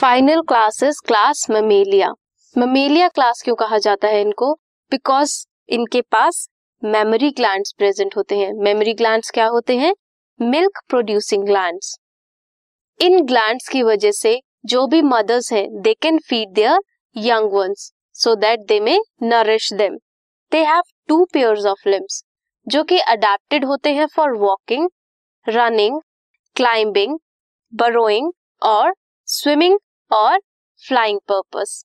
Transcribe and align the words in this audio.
Final 0.00 0.40
class 0.40 0.82
is 0.82 1.00
class 1.06 1.46
Mammalia 1.50 2.08
Mammalia 2.56 3.08
class 3.08 3.42
क्यों 3.44 3.54
कहा 3.56 3.76
जाता 3.78 4.08
है 4.08 4.20
इनको? 4.20 4.52
बिकॉज़ 4.92 5.34
इनके 5.68 6.00
पास 6.12 6.48
मेमोरी 6.82 7.30
ग्लैंड्स 7.30 7.72
प्रेजेंट 7.78 8.16
होते 8.16 8.38
हैं। 8.38 8.52
मेमोरी 8.54 8.94
ग्लैंड्स 8.94 9.30
क्या 9.30 9.46
होते 9.46 9.76
हैं? 9.76 9.92
मिल्क 10.40 10.80
प्रोड्यूसिंग 10.88 11.44
ग्लैंड्स 11.44 11.96
इन 13.00 13.24
ग्लैंड्स 13.26 13.68
की 13.68 13.82
वजह 13.82 14.10
से 14.12 14.38
जो 14.66 14.86
भी 14.86 15.00
मदर्स 15.04 15.52
हैं 15.52 15.66
they 15.82 15.94
can 16.02 16.18
feed 16.28 16.52
their 16.54 16.80
young 17.16 17.52
ones 17.52 17.90
so 18.16 18.34
that 18.36 18.66
they 18.68 18.80
may 18.80 18.98
nourish 19.24 19.72
them 19.72 19.96
they 20.52 20.64
have 20.64 20.82
two 21.08 21.24
pairs 21.32 21.66
of 21.66 21.88
limbs 21.88 22.22
जो 22.66 22.82
कि 22.84 22.98
अडेप्टेड 23.14 23.64
होते 23.64 23.94
हैं 23.94 24.06
for 24.16 24.36
walking 24.40 24.88
running 25.46 26.00
climbing 26.56 27.18
burrowing 27.72 28.32
और 28.62 28.94
स्विमिंग 29.28 29.78
और 30.14 30.40
फ्लाइंग 30.82 31.18
पर्पस 31.28 31.84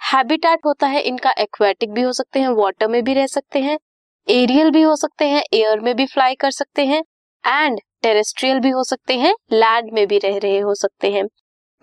हैबिटेट 0.00 0.66
होता 0.66 0.86
है, 0.86 1.00
इनका 1.00 1.30
एक्वेटिक 1.38 1.90
भी 1.92 2.02
हो 2.02 2.12
सकते 2.12 2.40
हैं 2.40 2.48
वाटर 2.56 2.88
में 2.88 3.02
भी 3.04 3.14
रह 3.14 3.26
सकते 3.28 3.60
हैं 3.60 3.78
एरियल 4.26 4.70
भी 4.70 4.82
हो 4.82 4.94
सकते 4.96 5.28
हैं 5.28 5.42
एयर 5.54 5.80
में 5.80 5.94
भी 5.96 6.06
फ्लाई 6.06 6.34
कर 6.34 6.50
सकते 6.50 6.86
हैं 6.86 7.02
एंड 7.44 7.80
टेरेस्ट्रियल 8.02 8.60
भी 8.60 8.70
हो 8.70 8.82
सकते 8.84 9.18
हैं 9.18 9.34
लैंड 9.52 9.90
में 9.94 10.06
भी 10.08 10.18
रह 10.18 10.36
रहे 10.38 10.58
हो 10.60 10.74
सकते 10.74 11.10
हैं. 11.12 11.24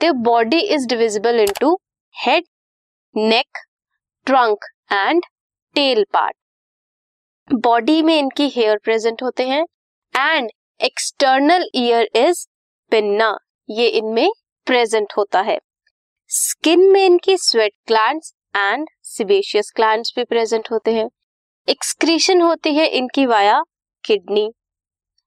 The 0.02 0.12
body 0.26 0.60
is 0.60 0.88
divisible 0.88 1.40
into 1.40 1.74
head 2.16 2.44
neck 3.16 3.58
trunk 4.28 4.66
and 4.92 5.24
tail 5.76 6.04
part 6.14 7.56
body 7.64 8.02
में 8.02 8.18
इनकी 8.18 8.48
हेयर 8.50 8.78
प्रेजेंट 8.84 9.24
होते 9.24 9.48
हैं 9.48 9.64
and 10.14 10.50
external 10.80 11.70
ear 11.76 12.10
is 12.18 12.46
pinna 12.92 13.38
ये 13.70 13.88
इनमें 13.90 14.30
प्रेजेंट 14.68 15.14
होता 15.18 15.42
है. 15.42 15.60
स्किन 16.38 16.80
में 16.92 17.06
इनकी 17.06 17.36
sweat 17.38 17.72
glands 17.88 18.34
and 18.56 18.88
sebaceous 19.04 19.72
glands 19.76 20.12
भी 20.16 20.24
प्रेजेंट 20.24 20.68
होते 20.72 20.94
हैं। 20.94 21.08
एक्सक्रीशन 21.68 22.42
होती 22.42 22.74
है 22.76 22.88
इनकी 22.88 23.26
via 23.26 23.62
kidney 24.04 24.44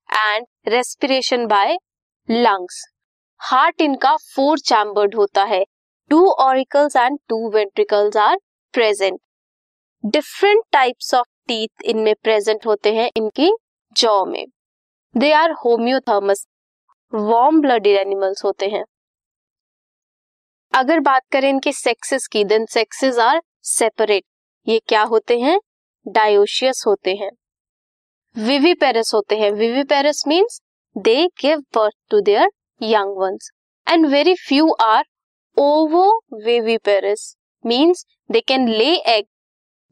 and 0.09 0.47
respiration 0.69 1.47
by 1.47 1.77
lungs. 2.29 2.83
Heart 3.41 3.81
इनका 3.81 4.15
फोर 4.35 4.59
चैम्बर्ड 4.59 5.15
होता 5.15 5.45
है। 5.45 5.63
Two 6.11 6.27
auricles 6.41 6.97
and 6.97 7.19
two 7.29 7.51
ventricles 7.51 8.17
are 8.17 8.37
present. 8.75 9.19
Different 10.05 10.63
types 10.73 11.15
of 11.15 11.27
teeth 11.49 11.85
इनमें 11.85 12.15
प्रेजेंट 12.23 12.67
होते 12.67 12.95
हैं 12.95 13.11
इनकी 13.17 13.51
जॉ 13.97 14.25
में। 14.25 14.45
They 15.15 15.33
are 15.33 15.53
homeothermous. 15.65 16.47
Warm 17.13 17.61
blooded 17.61 17.99
animals 17.99 18.45
होते 18.45 18.69
हैं। 18.69 18.85
अगर 20.73 21.01
बात 21.01 21.23
करें 21.33 21.49
इनके 21.49 21.73
सेक्सेस 21.73 22.27
की 22.27 22.45
देन 22.45 22.67
सेक्सेस 22.71 23.19
आर 23.19 23.41
सेपरेट 23.65 24.25
ये 24.67 24.81
क्या 24.89 25.03
होते 25.03 25.39
हैं? 25.41 25.59
डायोशियस 26.07 26.83
होते 26.87 27.15
हैं। 27.15 27.31
विविपेरस 28.37 29.11
होते 29.15 29.37
हैं। 29.37 29.51
Viviparous 29.53 30.23
means 30.29 30.61
they 30.97 31.27
give 31.41 31.61
birth 31.75 31.95
to 32.11 32.21
their 32.21 32.49
young 32.81 33.17
ones 33.19 33.51
and 33.87 34.07
very 34.07 34.35
few 34.39 34.71
are 34.81 35.05
ovoviviparous 36.45 37.35
means 37.65 38.05
they 38.31 38.41
can 38.41 38.69
lay 38.69 38.95
egg 39.09 39.25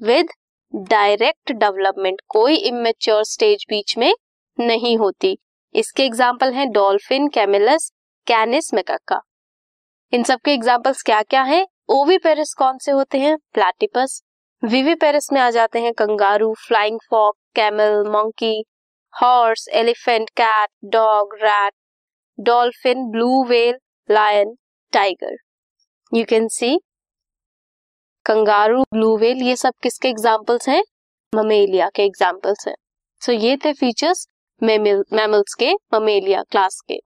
with 0.01 0.31
direct 0.75 1.53
development 1.55 2.21
कोई 2.29 2.57
इमेच्योर 2.57 3.25
स्टेज 3.25 3.65
बीच 3.71 3.97
में 3.99 4.13
नहीं 4.59 4.97
होती। 4.99 5.37
इसके 5.75 6.05
एग्ज़ाम्पल 6.05 6.53
हैं 6.53 6.71
डॉल्फिन 6.73 7.29
कैमिलस 7.29 7.91
कैनिस 8.27 8.75
मेकाका 8.75 9.21
इन 10.13 10.23
सब 10.23 10.41
के 10.45 10.53
एग्जाम्पल्स 10.53 11.03
क्या 11.03 11.23
क्या 11.23 11.43
हैं 11.43 11.67
ओवीपेरिस 11.89 12.53
कौन 12.55 12.79
से 12.79 12.91
होते 12.91 13.19
हैं? 13.19 13.37
प्लाटिपस 13.53 14.23
विविपेरिस 14.63 15.33
में 15.33 15.41
आ 15.41 15.51
जाते 15.51 15.81
हैं 15.81 15.93
kangaroo 15.93 16.53
flying 16.67 16.99
fox 17.11 17.37
camel 17.55 18.05
monkey 18.09 18.65
horse 19.23 19.69
elephant 19.69 20.31
cat 20.31 20.69
dog 20.85 21.35
rat 21.43 21.73
dolphin 22.41 23.11
blue 23.11 23.45
whale 23.45 23.75
lion 24.11 24.55
tiger 24.93 25.37
you 26.15 26.25
can 26.25 26.49
see 26.49 26.79
kangaroo 28.27 28.83
blue 28.83 29.17
whale 29.17 29.43
ये 29.43 29.57
सब 29.57 29.73
किसके 29.83 30.09
एग्जाम्पल्स 30.09 30.69
हैं? 30.69 30.83
ममेलिया 31.35 31.89
के 31.95 32.03
एग्जाम्पल्स 32.03 32.69
हैं. 32.69 32.75
सो 33.21 33.33
so, 33.33 33.39
ये 33.39 33.57
थे 33.57 33.73
फीचर्स 33.73 34.27
मैमल्स 34.63 35.55
के 35.55 35.73
ममेलिया 35.95 36.43
क्लास 36.43 36.81
के. 36.89 37.06